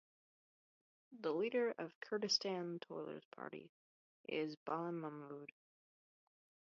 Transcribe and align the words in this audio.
The 1.19 1.31
leader 1.31 1.75
of 1.77 1.99
Kurdistan 1.99 2.79
Toilers 2.79 3.23
Party 3.35 3.69
is 4.27 4.55
Balen 4.65 4.95
Mahmoud. 4.99 5.51